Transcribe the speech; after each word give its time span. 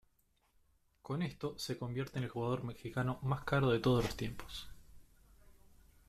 Con 1.03 1.21
esto, 1.21 1.53
se 1.59 1.77
convierte 1.77 2.17
en 2.17 2.23
el 2.23 2.31
jugador 2.31 2.63
mexicano 2.63 3.19
más 3.21 3.43
caro 3.43 3.69
de 3.69 3.77
todos 3.77 4.03
los 4.03 4.17
tiempos. 4.17 4.67